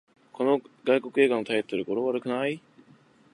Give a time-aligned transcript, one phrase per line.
[0.33, 2.59] この外国映画のタイトル、語呂悪くない？